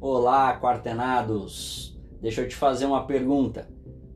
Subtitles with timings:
[0.00, 1.98] Olá, quartenados!
[2.22, 3.68] Deixa eu te fazer uma pergunta.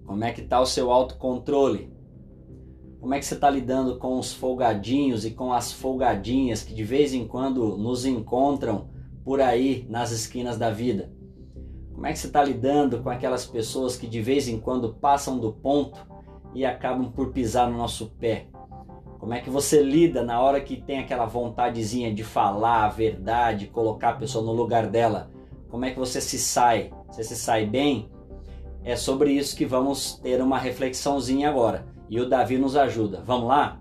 [0.06, 1.92] Como é que está o seu autocontrole?
[3.00, 6.84] Como é que você está lidando com os folgadinhos e com as folgadinhas que de
[6.84, 8.90] vez em quando nos encontram
[9.24, 11.12] por aí nas esquinas da vida?
[11.92, 15.36] Como é que você está lidando com aquelas pessoas que de vez em quando passam
[15.36, 15.98] do ponto
[16.54, 18.46] e acabam por pisar no nosso pé?
[19.18, 23.66] Como é que você lida na hora que tem aquela vontadezinha de falar a verdade,
[23.66, 25.31] colocar a pessoa no lugar dela?
[25.72, 26.92] Como é que você se sai?
[27.08, 28.10] Você se sai bem?
[28.84, 31.86] É sobre isso que vamos ter uma reflexãozinha agora.
[32.10, 33.22] E o Davi nos ajuda.
[33.24, 33.80] Vamos lá?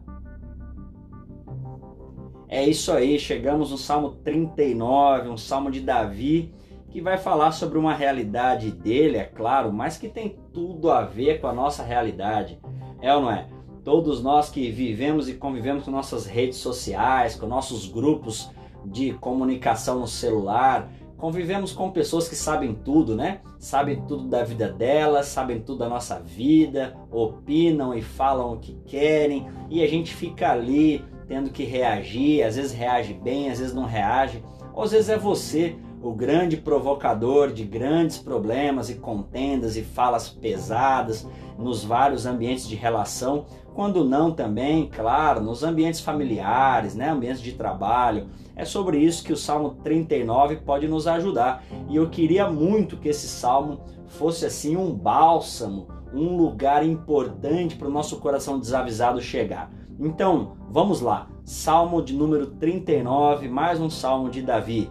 [2.48, 6.54] É isso aí, chegamos no Salmo 39, um salmo de Davi,
[6.90, 11.42] que vai falar sobre uma realidade dele, é claro, mas que tem tudo a ver
[11.42, 12.58] com a nossa realidade.
[13.02, 13.48] É ou não é?
[13.84, 18.50] Todos nós que vivemos e convivemos com nossas redes sociais, com nossos grupos
[18.86, 20.90] de comunicação no celular,
[21.22, 23.42] convivemos com pessoas que sabem tudo, né?
[23.60, 28.74] Sabem tudo da vida delas, sabem tudo da nossa vida, opinam e falam o que
[28.88, 33.74] querem, e a gente fica ali tendo que reagir, às vezes reage bem, às vezes
[33.74, 39.78] não reage, ou às vezes é você o grande provocador de grandes problemas e contendas
[39.78, 46.96] e falas pesadas nos vários ambientes de relação, quando não também, claro, nos ambientes familiares,
[46.96, 48.28] né, ambientes de trabalho.
[48.56, 51.64] É sobre isso que o Salmo 39 pode nos ajudar.
[51.88, 57.88] E eu queria muito que esse salmo fosse assim um bálsamo, um lugar importante para
[57.88, 59.72] o nosso coração desavisado chegar.
[60.00, 61.28] Então, vamos lá.
[61.46, 64.90] Salmo de número 39, mais um salmo de Davi.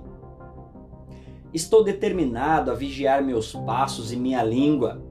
[1.53, 5.03] Estou determinado a vigiar meus passos e minha língua,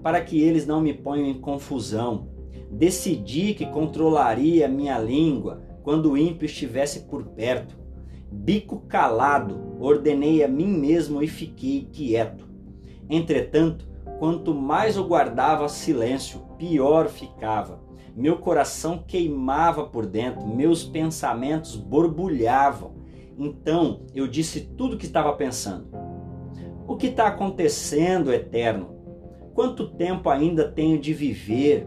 [0.00, 2.28] para que eles não me ponham em confusão.
[2.70, 7.76] Decidi que controlaria minha língua quando o ímpio estivesse por perto.
[8.30, 12.46] Bico calado, ordenei a mim mesmo e fiquei quieto.
[13.10, 13.88] Entretanto,
[14.20, 17.82] quanto mais eu guardava silêncio, pior ficava.
[18.14, 22.97] Meu coração queimava por dentro, meus pensamentos borbulhavam.
[23.38, 25.86] Então eu disse tudo o que estava pensando.
[26.88, 28.96] O que está acontecendo, eterno?
[29.54, 31.86] Quanto tempo ainda tenho de viver?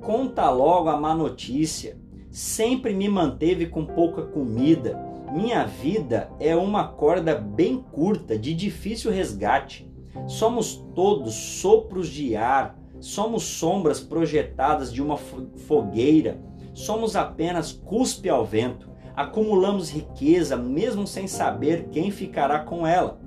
[0.00, 1.98] Conta logo a má notícia.
[2.30, 4.96] Sempre me manteve com pouca comida.
[5.32, 9.90] Minha vida é uma corda bem curta, de difícil resgate.
[10.28, 16.40] Somos todos sopros de ar, somos sombras projetadas de uma fogueira,
[16.72, 23.18] somos apenas cuspe ao vento acumulamos riqueza mesmo sem saber quem ficará com ela.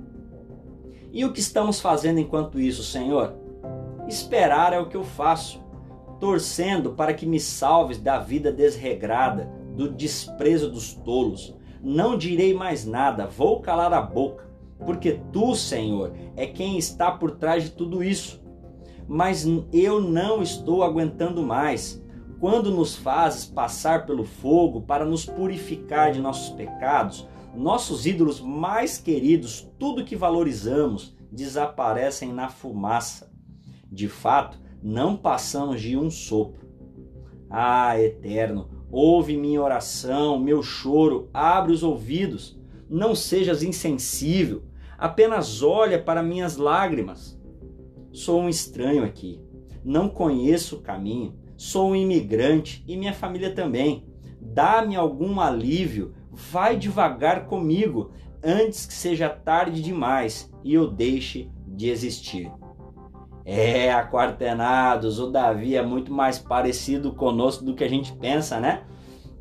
[1.12, 3.34] E o que estamos fazendo enquanto isso, Senhor?
[4.06, 5.60] Esperar é o que eu faço,
[6.20, 11.56] torcendo para que me salves da vida desregrada, do desprezo dos tolos.
[11.82, 14.48] Não direi mais nada, vou calar a boca,
[14.86, 18.40] porque tu, Senhor, é quem está por trás de tudo isso.
[19.08, 21.99] Mas eu não estou aguentando mais
[22.40, 28.96] quando nos fazes passar pelo fogo para nos purificar de nossos pecados, nossos ídolos mais
[28.96, 33.30] queridos, tudo que valorizamos, desaparecem na fumaça.
[33.92, 36.66] De fato, não passamos de um sopro.
[37.50, 42.58] Ah, Eterno, ouve minha oração, meu choro, abre os ouvidos.
[42.88, 44.64] Não sejas insensível,
[44.96, 47.38] apenas olha para minhas lágrimas.
[48.12, 49.40] Sou um estranho aqui,
[49.84, 54.02] não conheço o caminho Sou um imigrante e minha família também.
[54.40, 58.12] Dá-me algum alívio, vai devagar comigo
[58.42, 62.50] antes que seja tarde demais e eu deixe de existir.
[63.44, 68.84] É, aquartenados, o Davi é muito mais parecido conosco do que a gente pensa, né?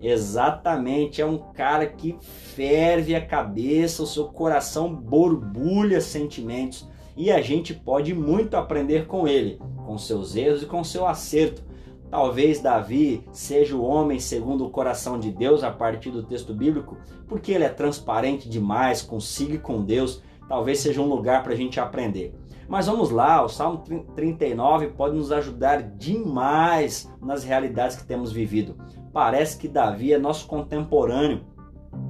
[0.01, 7.41] Exatamente, é um cara que ferve a cabeça, o seu coração borbulha sentimentos e a
[7.41, 11.68] gente pode muito aprender com ele, com seus erros e com seu acerto.
[12.09, 16.97] Talvez Davi seja o homem segundo o coração de Deus a partir do texto bíblico,
[17.27, 20.23] porque ele é transparente demais consigo e com Deus.
[20.47, 22.33] Talvez seja um lugar para a gente aprender.
[22.67, 23.83] Mas vamos lá, o Salmo
[24.15, 28.75] 39 pode nos ajudar demais nas realidades que temos vivido.
[29.13, 31.41] Parece que Davi é nosso contemporâneo.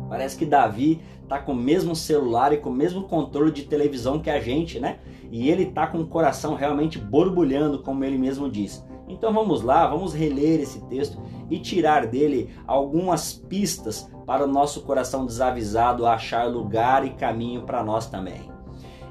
[0.07, 4.19] Parece que Davi está com o mesmo celular e com o mesmo controle de televisão
[4.19, 4.99] que a gente, né?
[5.31, 8.83] E ele está com o coração realmente borbulhando, como ele mesmo diz.
[9.09, 11.19] Então vamos lá, vamos reler esse texto
[11.49, 17.83] e tirar dele algumas pistas para o nosso coração desavisado achar lugar e caminho para
[17.83, 18.51] nós também.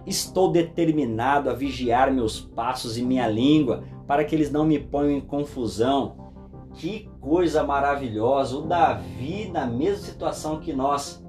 [0.06, 5.18] Estou determinado a vigiar meus passos e minha língua para que eles não me ponham
[5.18, 6.32] em confusão.
[6.74, 8.56] Que coisa maravilhosa!
[8.56, 11.22] O Davi na mesma situação que nós.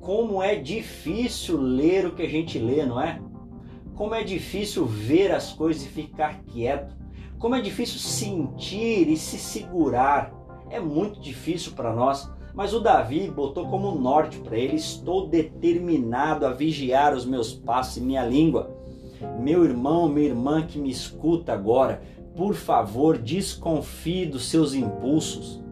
[0.00, 3.22] Como é difícil ler o que a gente lê, não é?
[3.94, 7.03] Como é difícil ver as coisas e ficar quieto.
[7.44, 10.32] Como é difícil sentir e se segurar.
[10.70, 12.26] É muito difícil para nós.
[12.54, 17.98] Mas o Davi botou como norte para ele: estou determinado a vigiar os meus passos
[17.98, 18.74] e minha língua.
[19.38, 22.00] Meu irmão, minha irmã que me escuta agora,
[22.34, 25.62] por favor, desconfie dos seus impulsos.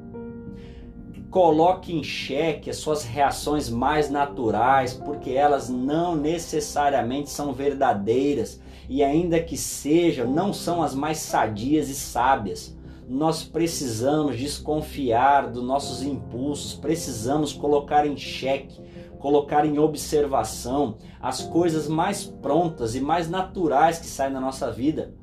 [1.31, 9.03] Coloque em xeque as suas reações mais naturais, porque elas não necessariamente são verdadeiras e,
[9.03, 12.77] ainda que sejam, não são as mais sadias e sábias.
[13.09, 18.81] Nós precisamos desconfiar dos nossos impulsos, precisamos colocar em xeque,
[19.19, 25.15] colocar em observação as coisas mais prontas e mais naturais que saem na nossa vida.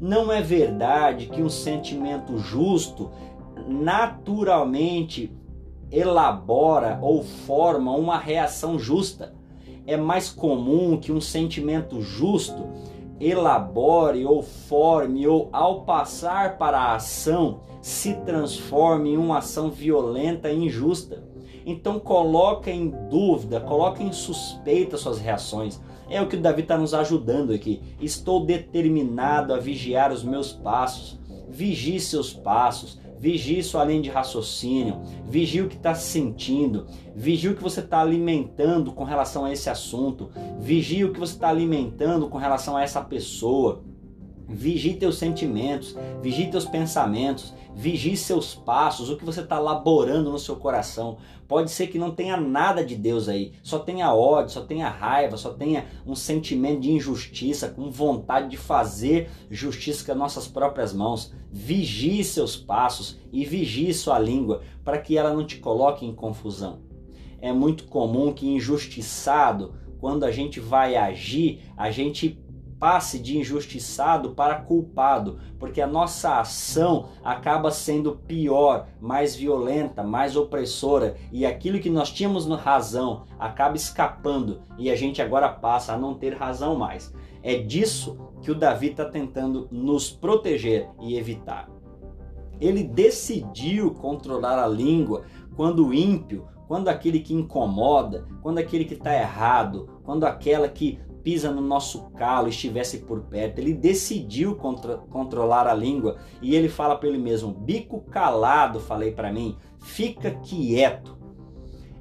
[0.00, 3.10] Não é verdade que um sentimento justo
[3.68, 5.32] naturalmente
[5.90, 9.34] elabora ou forma uma reação justa.
[9.86, 12.66] É mais comum que um sentimento justo
[13.24, 20.50] elabore ou forme ou ao passar para a ação se transforme em uma ação violenta
[20.50, 21.22] e injusta.
[21.66, 25.80] Então coloca em dúvida, coloca em suspeita suas reações.
[26.08, 27.80] É o que o Davi está nos ajudando aqui.
[28.00, 31.18] Estou determinado a vigiar os meus passos.
[31.48, 32.98] Vigie seus passos.
[33.24, 35.00] Vigie sua além de raciocínio.
[35.24, 36.86] Vigie o que está sentindo.
[37.16, 40.30] Vigie o que você está alimentando com relação a esse assunto.
[40.60, 43.82] Vigie o que você está alimentando com relação a essa pessoa.
[44.46, 50.38] Vigie teus sentimentos, vigie teus pensamentos, vigie seus passos, o que você está laborando no
[50.38, 51.16] seu coração.
[51.48, 55.36] Pode ser que não tenha nada de Deus aí, só tenha ódio, só tenha raiva,
[55.36, 60.92] só tenha um sentimento de injustiça, com vontade de fazer justiça com as nossas próprias
[60.92, 61.32] mãos.
[61.50, 66.80] Vigie seus passos e vigie sua língua para que ela não te coloque em confusão.
[67.40, 72.43] É muito comum que injustiçado, quando a gente vai agir, a gente
[72.84, 80.36] passe de injustiçado para culpado, porque a nossa ação acaba sendo pior, mais violenta, mais
[80.36, 85.96] opressora, e aquilo que nós tínhamos razão acaba escapando e a gente agora passa a
[85.96, 87.10] não ter razão mais.
[87.42, 91.70] É disso que o Davi está tentando nos proteger e evitar.
[92.60, 95.22] Ele decidiu controlar a língua
[95.56, 100.98] quando o ímpio, quando aquele que incomoda, quando aquele que está errado, quando aquela que
[101.24, 103.58] pisa no nosso calo estivesse por perto.
[103.58, 104.54] Ele decidiu
[105.10, 110.30] controlar a língua e ele fala para ele mesmo: bico calado, falei para mim, fica
[110.30, 111.16] quieto.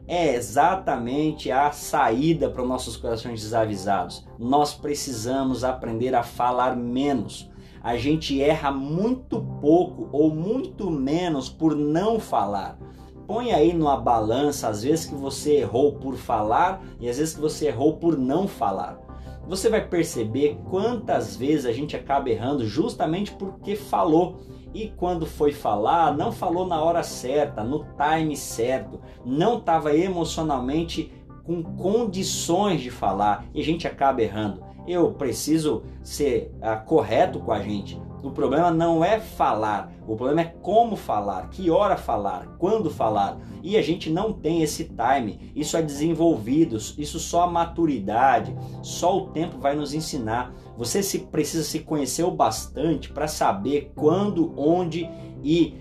[0.05, 4.27] É exatamente a saída para os nossos corações desavisados.
[4.37, 7.49] Nós precisamos aprender a falar menos.
[7.81, 12.77] A gente erra muito pouco ou muito menos por não falar.
[13.25, 17.41] Põe aí numa balança as vezes que você errou por falar e as vezes que
[17.41, 19.02] você errou por não falar
[19.47, 24.41] você vai perceber quantas vezes a gente acaba errando justamente porque falou.
[24.73, 31.11] E quando foi falar, não falou na hora certa, no time certo, não estava emocionalmente
[31.43, 34.63] com condições de falar e a gente acaba errando.
[34.87, 38.01] Eu preciso ser uh, correto com a gente.
[38.23, 43.37] O problema não é falar, o problema é como falar, que hora falar, quando falar.
[43.61, 45.51] E a gente não tem esse time.
[45.53, 50.53] Isso é desenvolvido, isso só a maturidade, só o tempo vai nos ensinar.
[50.77, 55.09] Você se precisa se conhecer o bastante para saber quando, onde
[55.43, 55.75] e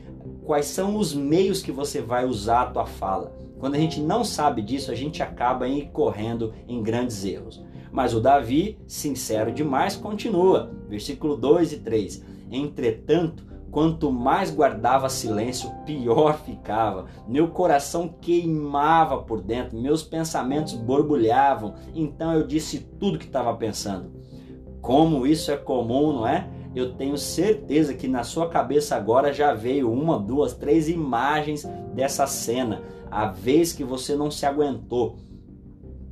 [0.45, 3.33] quais são os meios que você vai usar a tua fala.
[3.61, 7.62] Quando a gente não sabe disso, a gente acaba incorrendo em grandes erros.
[7.93, 10.73] Mas o Davi, sincero demais, continua.
[10.88, 12.32] Versículo 2 e 3.
[12.52, 17.06] Entretanto, quanto mais guardava silêncio, pior ficava.
[17.26, 21.75] Meu coração queimava por dentro, meus pensamentos borbulhavam.
[21.94, 24.12] Então eu disse tudo que estava pensando.
[24.82, 26.49] Como isso é comum, não é?
[26.75, 32.26] Eu tenho certeza que na sua cabeça agora já veio uma, duas, três imagens dessa
[32.26, 32.82] cena.
[33.11, 35.16] A vez que você não se aguentou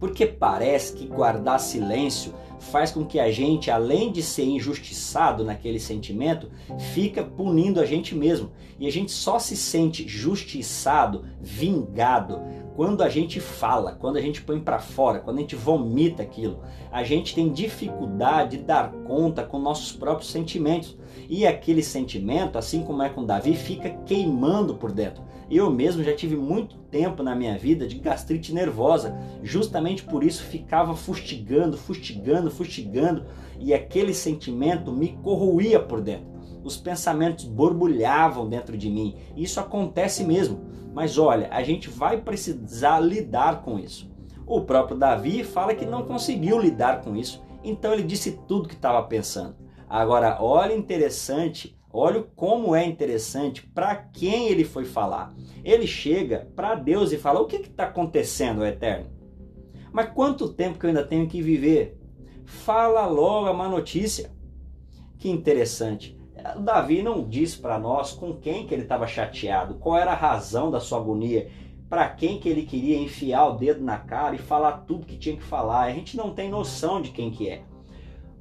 [0.00, 5.78] porque parece que guardar silêncio faz com que a gente, além de ser injustiçado naquele
[5.78, 6.50] sentimento,
[6.92, 8.50] fica punindo a gente mesmo.
[8.78, 12.40] E a gente só se sente justiçado, vingado,
[12.75, 16.62] quando a gente fala, quando a gente põe para fora, quando a gente vomita aquilo.
[16.90, 20.97] A gente tem dificuldade de dar conta com nossos próprios sentimentos.
[21.29, 25.23] E aquele sentimento, assim como é com Davi, fica queimando por dentro.
[25.50, 30.45] Eu mesmo já tive muito tempo na minha vida de gastrite nervosa, justamente por isso
[30.45, 33.25] ficava fustigando, fustigando, fustigando,
[33.59, 36.31] e aquele sentimento me corroía por dentro.
[36.62, 39.17] Os pensamentos borbulhavam dentro de mim.
[39.37, 40.61] Isso acontece mesmo.
[40.95, 44.11] Mas olha, a gente vai precisar lidar com isso.
[44.47, 48.75] O próprio Davi fala que não conseguiu lidar com isso Então ele disse tudo que
[48.75, 49.55] estava pensando.
[49.90, 55.35] Agora, olha interessante, olha como é interessante para quem ele foi falar.
[55.64, 59.11] Ele chega para Deus e fala: O que está acontecendo, Eterno?
[59.92, 61.99] Mas quanto tempo que eu ainda tenho que viver?
[62.44, 64.30] Fala logo a má notícia.
[65.18, 66.16] Que interessante.
[66.61, 70.70] Davi não diz para nós com quem que ele estava chateado, qual era a razão
[70.70, 71.50] da sua agonia,
[71.88, 75.37] para quem que ele queria enfiar o dedo na cara e falar tudo que tinha
[75.37, 75.82] que falar.
[75.82, 77.64] A gente não tem noção de quem que é.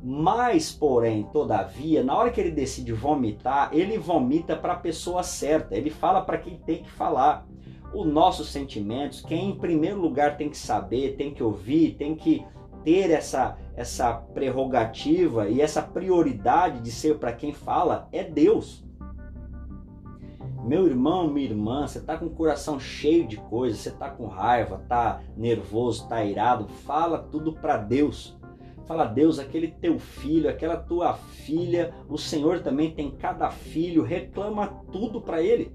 [0.01, 5.75] Mas, porém, todavia, na hora que ele decide vomitar, ele vomita para a pessoa certa.
[5.75, 7.45] Ele fala para quem tem que falar.
[7.93, 12.45] Os nossos sentimentos, quem em primeiro lugar tem que saber, tem que ouvir, tem que
[12.83, 18.83] ter essa essa prerrogativa e essa prioridade de ser para quem fala é Deus.
[20.65, 24.27] Meu irmão, minha irmã, você está com o coração cheio de coisas, você está com
[24.27, 28.37] raiva, está nervoso, está irado, fala tudo para Deus.
[28.89, 34.65] Fala, Deus, aquele teu filho, aquela tua filha, o Senhor também tem cada filho, reclama
[34.91, 35.72] tudo para ele.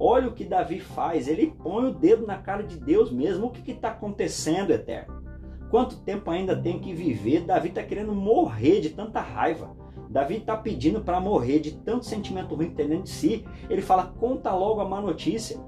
[0.00, 3.48] Olha o que Davi faz, ele põe o dedo na cara de Deus mesmo.
[3.48, 5.22] O que está acontecendo, Eterno?
[5.70, 7.42] Quanto tempo ainda tenho que viver?
[7.42, 9.76] Davi está querendo morrer de tanta raiva.
[10.08, 13.44] Davi está pedindo para morrer de tanto sentimento ruim que tem dentro de si.
[13.68, 15.60] Ele fala: conta logo a má notícia.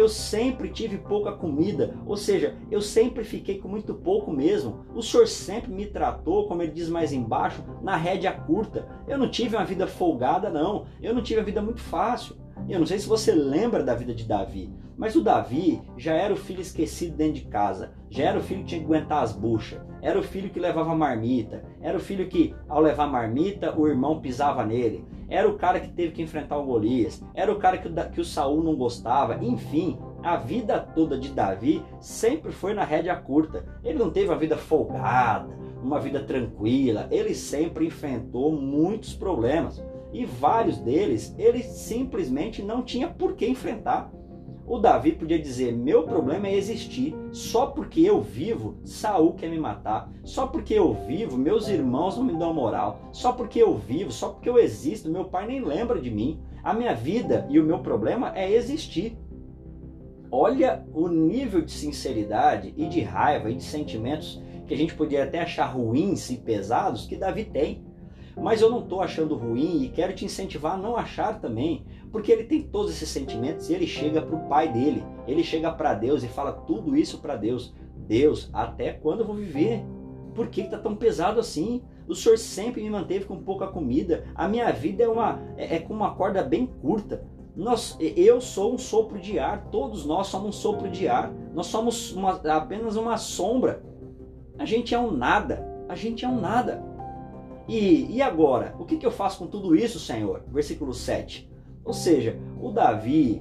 [0.00, 4.86] Eu sempre tive pouca comida, ou seja, eu sempre fiquei com muito pouco mesmo.
[4.94, 8.88] O Senhor sempre me tratou, como ele diz mais embaixo, na rédea curta.
[9.06, 10.86] Eu não tive uma vida folgada, não.
[11.02, 12.34] Eu não tive uma vida muito fácil.
[12.68, 16.32] Eu não sei se você lembra da vida de Davi, mas o Davi já era
[16.32, 19.32] o filho esquecido dentro de casa, já era o filho que tinha que aguentar as
[19.32, 23.88] buchas, era o filho que levava marmita, era o filho que, ao levar marmita, o
[23.88, 27.78] irmão pisava nele, era o cara que teve que enfrentar o Golias, era o cara
[27.78, 32.84] que, que o Saul não gostava, enfim, a vida toda de Davi sempre foi na
[32.84, 33.64] rédea curta.
[33.82, 35.48] Ele não teve uma vida folgada,
[35.82, 39.82] uma vida tranquila, ele sempre enfrentou muitos problemas.
[40.12, 44.12] E vários deles ele simplesmente não tinha por que enfrentar.
[44.66, 47.14] O Davi podia dizer: "Meu problema é existir.
[47.32, 50.08] Só porque eu vivo, Saul quer me matar.
[50.22, 53.08] Só porque eu vivo, meus irmãos não me dão moral.
[53.12, 56.40] Só porque eu vivo, só porque eu existo, meu pai nem lembra de mim.
[56.62, 59.18] A minha vida e o meu problema é existir."
[60.32, 65.24] Olha o nível de sinceridade e de raiva e de sentimentos que a gente podia
[65.24, 67.84] até achar ruins e pesados que Davi tem.
[68.36, 72.32] Mas eu não estou achando ruim e quero te incentivar a não achar também, porque
[72.32, 75.94] ele tem todos esses sentimentos e ele chega para o pai dele, ele chega para
[75.94, 77.74] Deus e fala tudo isso para Deus.
[78.06, 79.84] Deus, até quando eu vou viver?
[80.34, 81.82] Por que está tão pesado assim?
[82.08, 84.24] O Senhor sempre me manteve com pouca comida.
[84.34, 87.24] A minha vida é, uma, é, é com uma corda bem curta.
[87.54, 91.32] Nós, eu sou um sopro de ar, todos nós somos um sopro de ar.
[91.54, 93.82] Nós somos uma, apenas uma sombra.
[94.58, 95.64] A gente é um nada.
[95.88, 96.82] A gente é um nada.
[97.70, 98.74] E, e agora?
[98.80, 100.42] O que, que eu faço com tudo isso, Senhor?
[100.48, 101.48] Versículo 7.
[101.84, 103.40] Ou seja, o Davi,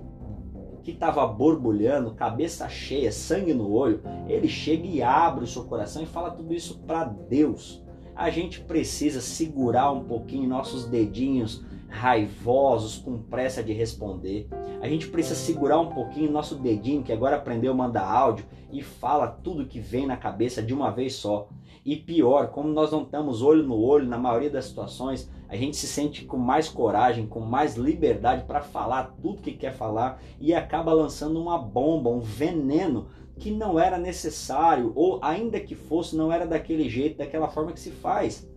[0.83, 6.03] que estava borbulhando, cabeça cheia, sangue no olho, ele chega e abre o seu coração
[6.03, 7.83] e fala tudo isso para Deus.
[8.15, 14.47] A gente precisa segurar um pouquinho nossos dedinhos raivosos, com pressa de responder.
[14.81, 18.81] A gente precisa segurar um pouquinho nosso dedinho, que agora aprendeu a mandar áudio, e
[18.81, 21.49] fala tudo que vem na cabeça de uma vez só.
[21.83, 25.75] E pior, como nós não estamos olho no olho na maioria das situações, a gente
[25.75, 30.53] se sente com mais coragem, com mais liberdade para falar tudo que quer falar e
[30.53, 33.07] acaba lançando uma bomba, um veneno
[33.39, 37.79] que não era necessário, ou ainda que fosse, não era daquele jeito, daquela forma que
[37.79, 38.47] se faz.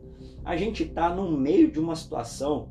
[0.45, 2.71] A gente está no meio de uma situação,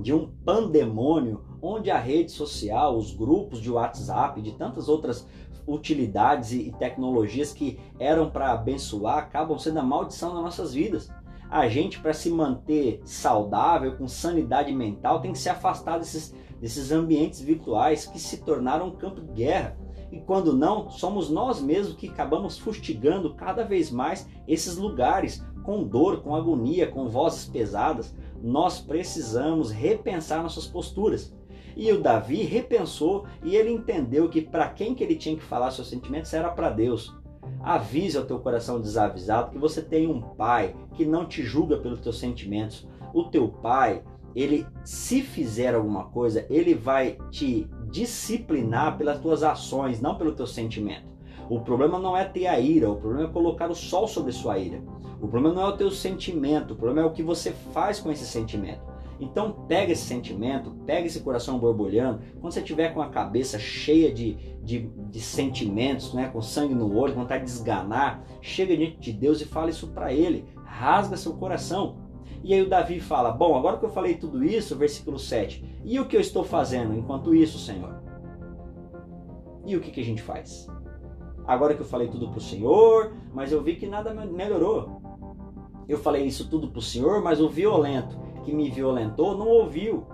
[0.00, 5.26] de um pandemônio, onde a rede social, os grupos de WhatsApp, de tantas outras
[5.66, 11.10] utilidades e tecnologias que eram para abençoar acabam sendo a maldição das nossas vidas.
[11.50, 16.92] A gente, para se manter saudável, com sanidade mental, tem que se afastar desses, desses
[16.92, 19.76] ambientes virtuais que se tornaram um campo de guerra.
[20.12, 25.84] E quando não, somos nós mesmos que acabamos fustigando cada vez mais esses lugares, com
[25.84, 28.12] dor, com agonia, com vozes pesadas.
[28.42, 31.32] Nós precisamos repensar nossas posturas.
[31.76, 35.70] E o Davi repensou e ele entendeu que para quem que ele tinha que falar
[35.70, 37.14] seus sentimentos era para Deus.
[37.62, 42.00] Avise ao teu coração desavisado que você tem um pai que não te julga pelos
[42.00, 42.88] teus sentimentos.
[43.14, 44.02] O teu pai,
[44.34, 50.48] ele se fizer alguma coisa, ele vai te disciplinar pelas tuas ações, não pelo teu
[50.48, 51.08] sentimento.
[51.50, 54.56] O problema não é ter a ira, o problema é colocar o sol sobre sua
[54.56, 54.80] ira.
[55.20, 58.08] O problema não é o teu sentimento, o problema é o que você faz com
[58.08, 58.80] esse sentimento.
[59.18, 64.14] Então pega esse sentimento, pega esse coração borbulhando, quando você tiver com a cabeça cheia
[64.14, 69.12] de, de, de sentimentos, né, com sangue no olho, vontade de desganar, chega diante de
[69.12, 70.44] Deus e fala isso para Ele.
[70.64, 71.96] rasga seu coração.
[72.44, 75.98] E aí o Davi fala: Bom, agora que eu falei tudo isso, versículo 7, e
[75.98, 78.00] o que eu estou fazendo enquanto isso, Senhor?
[79.66, 80.68] E o que, que a gente faz?
[81.50, 85.02] Agora que eu falei tudo para o Senhor, mas eu vi que nada melhorou.
[85.88, 90.06] Eu falei isso tudo para o Senhor, mas o violento que me violentou não ouviu.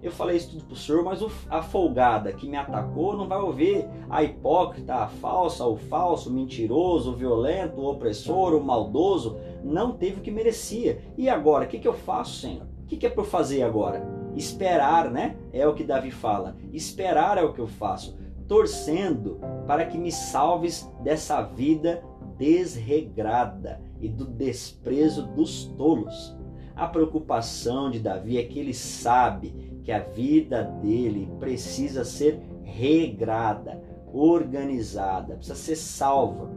[0.00, 1.20] Eu falei isso tudo para o Senhor, mas
[1.50, 3.88] a folgada que me atacou não vai ouvir.
[4.08, 9.94] A hipócrita, a falsa, o falso, o mentiroso, o violento, o opressor, o maldoso, não
[9.94, 11.02] teve o que merecia.
[11.18, 12.68] E agora, o que, que eu faço, Senhor?
[12.84, 14.06] O que, que é para eu fazer agora?
[14.36, 15.36] Esperar, né?
[15.52, 16.56] É o que Davi fala.
[16.72, 22.02] Esperar é o que eu faço torcendo para que me salves dessa vida
[22.36, 26.36] desregrada e do desprezo dos tolos.
[26.74, 33.80] A preocupação de Davi é que ele sabe que a vida dele precisa ser regrada,
[34.12, 36.50] organizada, precisa ser salva.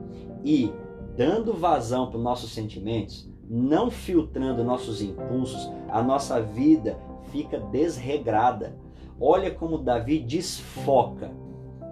[0.44, 0.72] E
[1.16, 6.98] dando vazão para os nossos sentimentos, não filtrando nossos impulsos, a nossa vida
[7.32, 8.76] fica desregrada.
[9.20, 11.32] Olha como Davi desfoca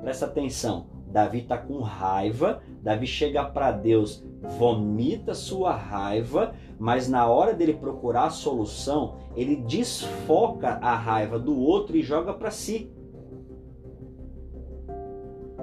[0.05, 0.85] Presta atenção.
[1.15, 4.21] Davi está com raiva, Davi chega para Deus,
[4.59, 11.57] vomita sua raiva, mas na hora dele procurar a solução, ele desfoca a raiva do
[11.57, 12.91] outro e joga para si.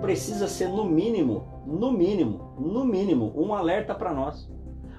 [0.00, 4.50] Precisa ser no mínimo, no mínimo, no mínimo, um alerta para nós.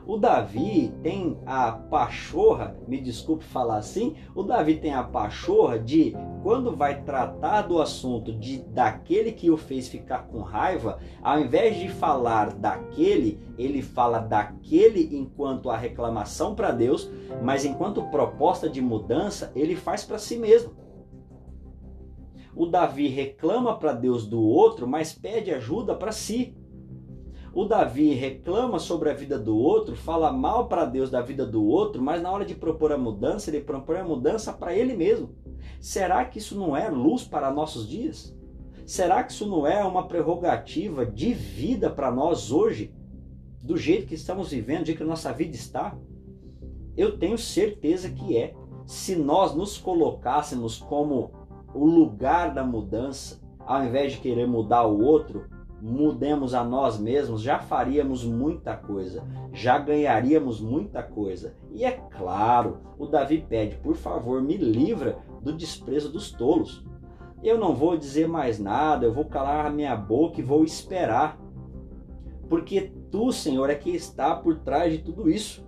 [0.05, 6.13] O Davi tem a pachorra, me desculpe falar assim, o Davi tem a pachorra de
[6.41, 11.77] quando vai tratar do assunto de daquele que o fez ficar com raiva, ao invés
[11.77, 17.10] de falar daquele, ele fala daquele enquanto a reclamação para Deus,
[17.41, 20.74] mas enquanto proposta de mudança, ele faz para si mesmo.
[22.55, 26.55] O Davi reclama para Deus do outro, mas pede ajuda para si.
[27.55, 31.63] O Davi reclama sobre a vida do outro, fala mal para Deus da vida do
[31.63, 35.30] outro, mas na hora de propor a mudança, ele propõe a mudança para ele mesmo.
[35.80, 38.36] Será que isso não é luz para nossos dias?
[38.88, 42.91] Será que isso não é uma prerrogativa de vida para nós hoje,
[43.62, 45.95] do jeito que estamos vivendo, do jeito que a nossa vida está?
[46.97, 48.56] Eu tenho certeza que é.
[48.86, 51.32] Se nós nos colocássemos como
[51.73, 55.47] o lugar da mudança, ao invés de querer mudar o outro,
[55.84, 61.58] mudemos a nós mesmos, já faríamos muita coisa, já ganharíamos muita coisa.
[61.74, 66.86] E é claro, o Davi pede, por favor, me livra do desprezo dos tolos.
[67.43, 71.38] Eu não vou dizer mais nada, eu vou calar a minha boca e vou esperar.
[72.48, 75.67] Porque tu, Senhor, é que está por trás de tudo isso.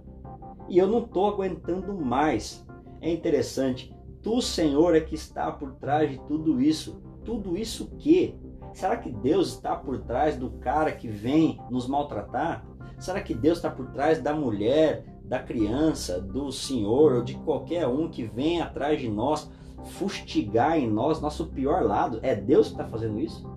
[0.70, 2.66] E eu não estou aguentando mais.
[3.02, 7.02] É interessante, tu, Senhor, é que está por trás de tudo isso.
[7.26, 8.40] Tudo isso que?
[8.76, 12.68] Será que Deus está por trás do cara que vem nos maltratar?
[13.00, 17.88] Será que Deus está por trás da mulher, da criança, do senhor ou de qualquer
[17.88, 19.50] um que vem atrás de nós,
[19.86, 22.20] fustigar em nós nosso pior lado?
[22.22, 23.50] É Deus que está fazendo isso?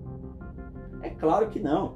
[1.01, 1.95] É claro que não.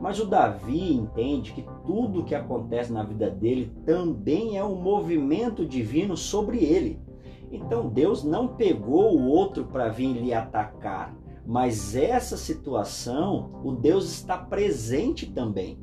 [0.00, 5.66] Mas o Davi entende que tudo que acontece na vida dele também é um movimento
[5.66, 7.02] divino sobre ele.
[7.50, 11.20] Então Deus não pegou o outro para vir lhe atacar.
[11.46, 15.78] Mas essa situação, o Deus está presente também.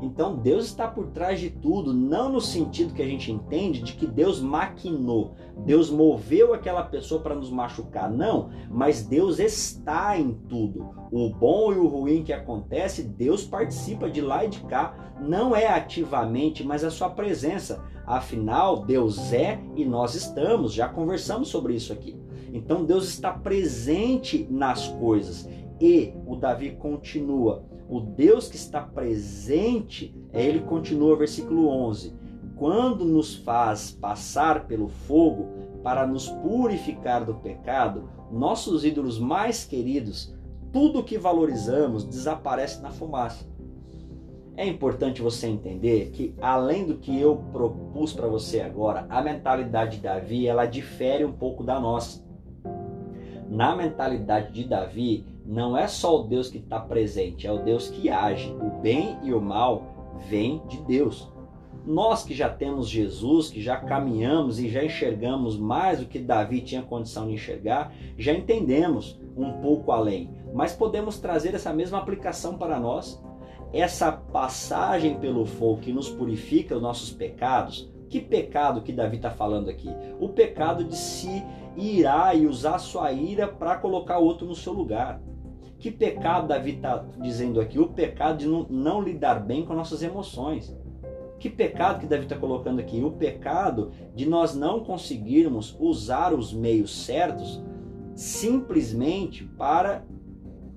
[0.00, 3.94] Então Deus está por trás de tudo, não no sentido que a gente entende de
[3.94, 10.32] que Deus maquinou, Deus moveu aquela pessoa para nos machucar, não, mas Deus está em
[10.48, 10.88] tudo.
[11.10, 15.54] O bom e o ruim que acontece, Deus participa de lá e de cá, não
[15.54, 17.82] é ativamente, mas a sua presença.
[18.06, 22.16] Afinal, Deus é e nós estamos, já conversamos sobre isso aqui.
[22.52, 25.48] Então Deus está presente nas coisas.
[25.80, 32.14] E o Davi continua: o Deus que está presente, é ele continua, versículo 11:
[32.56, 35.46] quando nos faz passar pelo fogo
[35.82, 40.34] para nos purificar do pecado, nossos ídolos mais queridos,
[40.72, 43.46] tudo que valorizamos desaparece na fumaça.
[44.56, 49.98] É importante você entender que além do que eu propus para você agora, a mentalidade
[49.98, 52.27] de Davi, ela difere um pouco da nossa
[53.48, 57.88] na mentalidade de Davi, não é só o Deus que está presente, é o Deus
[57.88, 58.52] que age.
[58.52, 61.30] O bem e o mal vêm de Deus.
[61.86, 66.60] Nós que já temos Jesus, que já caminhamos e já enxergamos mais do que Davi
[66.60, 70.30] tinha condição de enxergar, já entendemos um pouco além.
[70.52, 73.22] Mas podemos trazer essa mesma aplicação para nós.
[73.72, 77.90] Essa passagem pelo fogo que nos purifica os nossos pecados.
[78.10, 79.88] Que pecado que Davi está falando aqui?
[80.20, 81.42] O pecado de se
[81.78, 85.20] irá e usar sua ira para colocar outro no seu lugar.
[85.78, 87.78] Que pecado Davi está dizendo aqui?
[87.78, 90.76] O pecado de não, não lidar bem com nossas emoções.
[91.38, 93.00] Que pecado que Davi está colocando aqui?
[93.02, 97.62] O pecado de nós não conseguirmos usar os meios certos
[98.16, 100.04] simplesmente para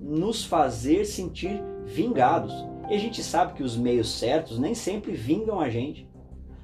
[0.00, 2.54] nos fazer sentir vingados.
[2.88, 6.08] E a gente sabe que os meios certos nem sempre vingam a gente.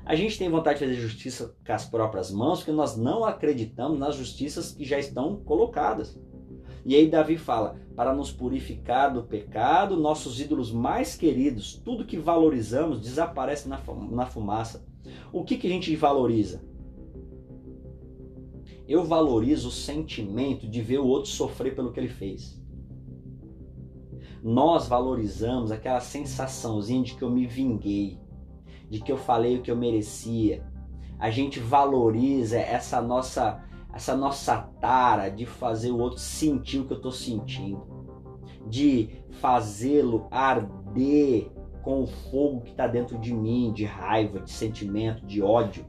[0.09, 3.99] A gente tem vontade de fazer justiça com as próprias mãos porque nós não acreditamos
[3.99, 6.19] nas justiças que já estão colocadas.
[6.83, 12.17] E aí Davi fala: para nos purificar do pecado, nossos ídolos mais queridos, tudo que
[12.17, 14.83] valorizamos desaparece na fumaça.
[15.31, 16.65] O que, que a gente valoriza?
[18.89, 22.59] Eu valorizo o sentimento de ver o outro sofrer pelo que ele fez.
[24.43, 28.19] Nós valorizamos aquela sensaçãozinha de que eu me vinguei,
[28.89, 30.65] de que eu falei o que eu merecia.
[31.19, 36.93] A gente valoriza essa nossa essa nossa tara de fazer o outro sentir o que
[36.93, 37.83] eu estou sentindo,
[38.67, 39.09] de
[39.41, 41.51] fazê-lo arder
[41.83, 45.87] com o fogo que está dentro de mim, de raiva, de sentimento, de ódio.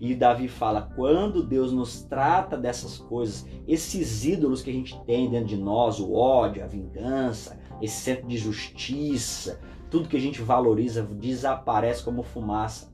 [0.00, 5.30] E Davi fala: quando Deus nos trata dessas coisas, esses ídolos que a gente tem
[5.30, 10.42] dentro de nós, o ódio, a vingança, esse centro de justiça, tudo que a gente
[10.42, 12.90] valoriza desaparece como fumaça.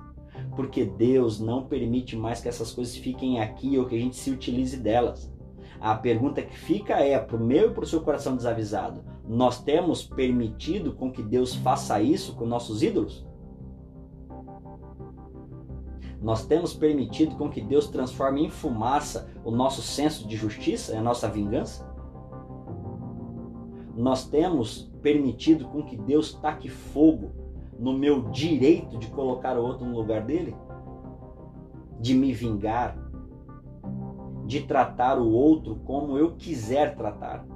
[0.57, 4.31] Porque Deus não permite mais que essas coisas fiquem aqui ou que a gente se
[4.31, 5.33] utilize delas.
[5.81, 9.63] A pergunta que fica é para o meu e para o seu coração desavisado: nós
[9.63, 13.27] temos permitido com que Deus faça isso com nossos ídolos?
[16.21, 21.03] Nós temos permitido com que Deus transforme em fumaça o nosso senso de justiça a
[21.03, 21.92] nossa vingança?
[23.97, 27.33] Nós temos permitido com que Deus taque fogo
[27.79, 30.57] no meu direito de colocar o outro no lugar dele?
[32.01, 32.97] De me vingar?
[34.47, 37.47] De tratar o outro como eu quiser tratar?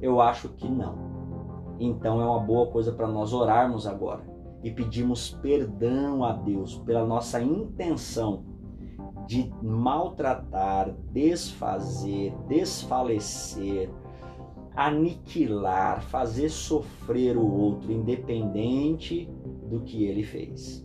[0.00, 1.76] Eu acho que não.
[1.78, 4.22] Então é uma boa coisa para nós orarmos agora
[4.62, 8.44] e pedirmos perdão a Deus pela nossa intenção
[9.26, 13.90] de maltratar, desfazer, desfalecer,
[14.74, 19.28] aniquilar, fazer sofrer o outro, independente
[19.68, 20.84] do que ele fez.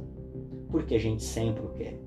[0.69, 1.99] Porque a gente sempre o quer.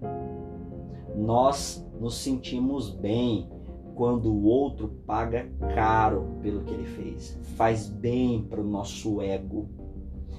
[1.16, 3.48] Nós nos sentimos bem
[3.94, 9.68] quando o outro paga caro pelo que ele fez, faz bem para o nosso ego.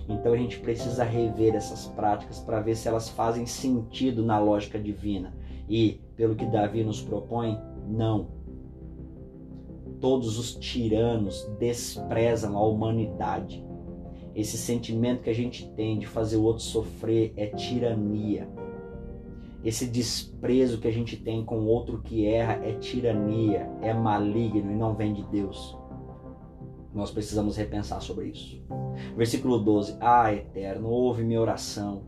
[0.10, 4.80] Então a gente precisa rever essas práticas para ver se elas fazem sentido na lógica
[4.80, 5.34] divina.
[5.69, 8.40] E, pelo que Davi nos propõe, não
[10.02, 13.64] todos os tiranos desprezam a humanidade.
[14.36, 18.50] Esse sentimento que a gente tem de fazer o outro sofrer é tirania.
[19.64, 24.72] Esse desprezo que a gente tem com o outro que erra é tirania, é maligno
[24.72, 25.78] e não vem de Deus.
[26.94, 28.62] Nós precisamos repensar sobre isso.
[29.16, 32.04] Versículo 12: Ah, eterno, ouve minha oração,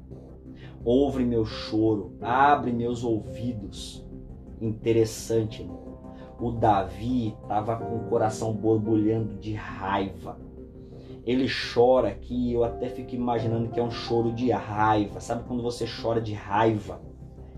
[0.83, 4.03] ouve meu choro, abre meus ouvidos.
[4.59, 5.69] Interessante?
[6.43, 10.37] O Davi estava com o coração borbulhando de raiva.
[11.25, 15.21] Ele chora aqui, eu até fico imaginando que é um choro de raiva.
[15.21, 17.01] Sabe quando você chora de raiva?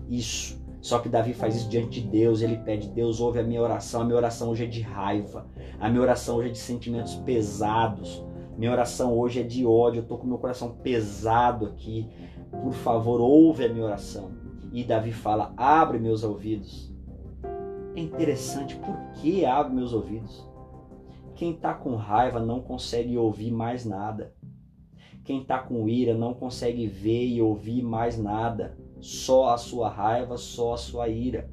[0.08, 0.64] Isso.
[0.80, 4.02] Só que Davi faz isso diante de Deus, ele pede: Deus, ouve a minha oração.
[4.02, 5.48] A minha oração hoje é de raiva.
[5.80, 8.24] A minha oração hoje é de sentimentos pesados.
[8.56, 9.98] Minha oração hoje é de ódio.
[9.98, 12.08] Eu estou com meu coração pesado aqui.
[12.62, 14.30] Por favor, ouve a minha oração.
[14.72, 16.94] E Davi fala: abre meus ouvidos
[17.96, 20.46] é interessante porque abre meus ouvidos.
[21.34, 24.34] Quem está com raiva não consegue ouvir mais nada.
[25.24, 28.76] Quem está com ira não consegue ver e ouvir mais nada.
[29.00, 31.50] Só a sua raiva, só a sua ira.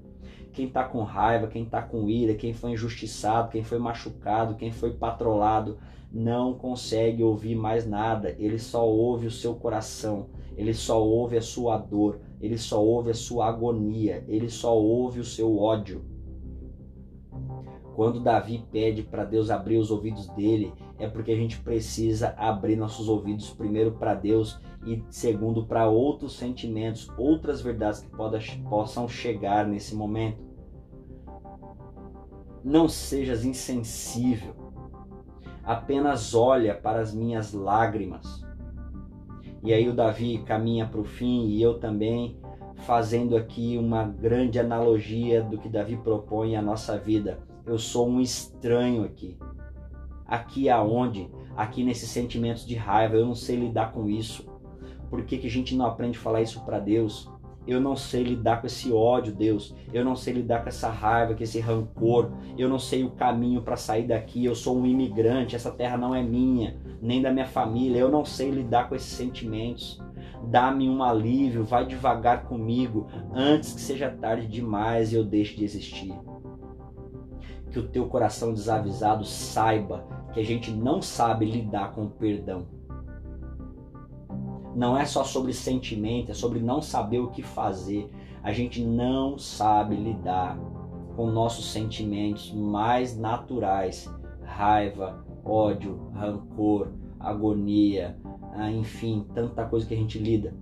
[0.52, 4.72] Quem está com raiva, quem está com ira, quem foi injustiçado, quem foi machucado, quem
[4.72, 5.80] foi patrolado,
[6.12, 8.36] não consegue ouvir mais nada.
[8.38, 13.12] Ele só ouve o seu coração, ele só ouve a sua dor, ele só ouve
[13.12, 16.13] a sua agonia, ele só ouve o seu ódio.
[17.96, 22.76] Quando Davi pede para Deus abrir os ouvidos dele, é porque a gente precisa abrir
[22.76, 28.10] nossos ouvidos primeiro para Deus e segundo para outros sentimentos, outras verdades que
[28.68, 30.42] possam chegar nesse momento.
[32.64, 34.56] Não sejas insensível.
[35.64, 38.44] Apenas olha para as minhas lágrimas.
[39.62, 42.38] E aí o Davi caminha para o fim e eu também,
[42.78, 48.20] fazendo aqui uma grande analogia do que Davi propõe à nossa vida eu sou um
[48.20, 49.38] estranho aqui.
[50.26, 51.30] Aqui aonde?
[51.56, 54.46] Aqui nesses sentimentos de raiva, eu não sei lidar com isso.
[55.10, 57.32] Por que, que a gente não aprende a falar isso para Deus?
[57.66, 59.74] Eu não sei lidar com esse ódio, Deus.
[59.94, 62.32] Eu não sei lidar com essa raiva, com esse rancor.
[62.58, 64.44] Eu não sei o caminho para sair daqui.
[64.44, 68.00] Eu sou um imigrante, essa terra não é minha, nem da minha família.
[68.00, 70.02] Eu não sei lidar com esses sentimentos.
[70.46, 75.64] Dá-me um alívio, vai devagar comigo, antes que seja tarde demais e eu deixe de
[75.64, 76.14] existir.
[77.74, 82.68] Que o teu coração desavisado saiba que a gente não sabe lidar com o perdão.
[84.76, 88.10] Não é só sobre sentimento, é sobre não saber o que fazer.
[88.44, 90.58] A gente não sabe lidar
[91.16, 94.08] com nossos sentimentos mais naturais:
[94.44, 98.16] raiva, ódio, rancor, agonia,
[98.54, 100.56] ah, enfim, tanta coisa que a gente lida.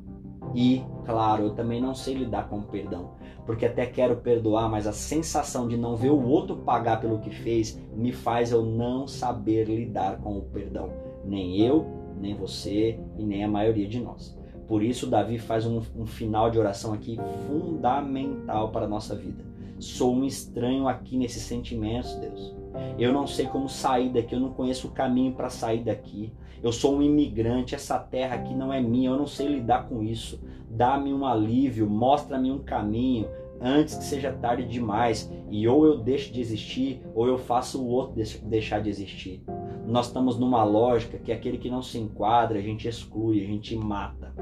[0.54, 3.12] E, claro, eu também não sei lidar com o perdão,
[3.46, 7.30] porque até quero perdoar, mas a sensação de não ver o outro pagar pelo que
[7.30, 10.90] fez me faz eu não saber lidar com o perdão.
[11.24, 11.86] Nem eu,
[12.20, 14.38] nem você e nem a maioria de nós.
[14.68, 19.44] Por isso, Davi faz um, um final de oração aqui fundamental para a nossa vida.
[19.80, 22.56] Sou um estranho aqui nesses sentimentos, Deus.
[22.98, 26.32] Eu não sei como sair daqui, eu não conheço o caminho para sair daqui.
[26.63, 30.04] Eu sou um imigrante, essa terra aqui não é minha, eu não sei lidar com
[30.04, 30.39] isso.
[30.69, 33.28] Dá-me um alívio, mostra-me um caminho
[33.60, 37.88] antes que seja tarde demais e ou eu deixo de existir ou eu faço o
[37.88, 39.43] outro deixar de existir.
[39.86, 43.76] Nós estamos numa lógica que aquele que não se enquadra, a gente exclui, a gente
[43.76, 44.34] mata.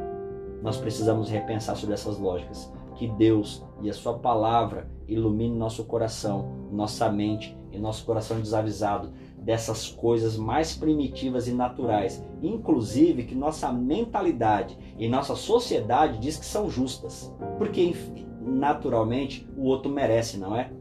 [0.61, 2.71] Nós precisamos repensar sobre essas lógicas.
[2.95, 9.11] Que Deus e a Sua palavra ilumine nosso coração, nossa mente e nosso coração desavisado
[9.43, 16.45] dessas coisas mais primitivas e naturais, inclusive que nossa mentalidade e nossa sociedade diz que
[16.45, 17.93] são justas, porque
[18.41, 20.71] naturalmente o outro merece, não é?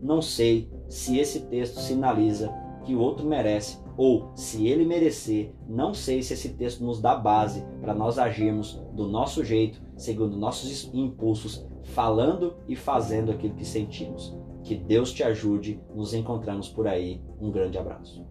[0.00, 2.52] Não sei se esse texto sinaliza
[2.84, 7.16] que o outro merece ou se ele merecer, não sei se esse texto nos dá
[7.16, 13.64] base para nós agirmos do nosso jeito, segundo nossos impulsos, falando e fazendo aquilo que
[13.64, 14.36] sentimos.
[14.64, 15.80] Que Deus te ajude.
[15.94, 17.20] Nos encontramos por aí.
[17.40, 18.26] Um grande abraço.